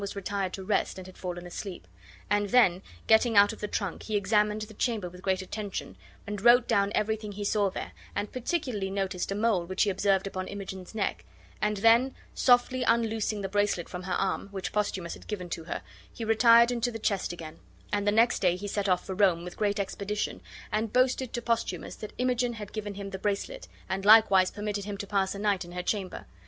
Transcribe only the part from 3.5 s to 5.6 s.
of the trunk, he examined the chamber with great